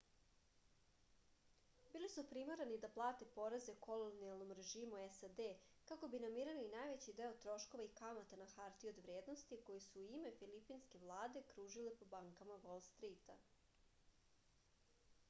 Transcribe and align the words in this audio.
bili 1.95 2.07
su 2.13 2.21
primorani 2.29 2.77
da 2.85 2.89
plate 2.93 3.25
poreze 3.35 3.73
kolonijalnom 3.87 4.53
režimu 4.59 5.01
sad 5.17 5.41
kako 5.91 6.09
bi 6.13 6.21
namirili 6.23 6.63
najveći 6.71 7.13
deo 7.19 7.35
troškova 7.43 7.85
i 7.87 7.91
kamata 7.99 8.39
na 8.43 8.47
hartije 8.55 8.93
od 8.95 9.01
vrednosti 9.05 9.59
koje 9.67 9.83
su 9.89 10.01
u 10.01 10.09
ime 10.21 10.31
filipinske 10.39 11.03
vlade 11.03 11.43
kružile 11.53 11.93
po 12.01 12.09
bankama 12.15 12.57
vol 12.67 12.81
strita 12.89 13.37